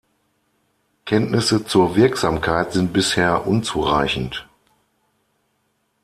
[1.05, 4.49] Kenntnisse zur Wirksamkeit sind bisher unzureichend.